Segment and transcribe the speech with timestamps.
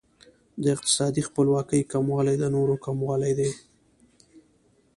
[0.63, 3.51] د اقتصادي خپلواکۍ کموالی د نورو کموالی دی.